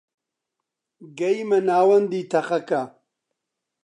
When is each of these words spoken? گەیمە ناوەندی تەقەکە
گەیمە 1.19 1.59
ناوەندی 1.69 2.29
تەقەکە 2.31 2.81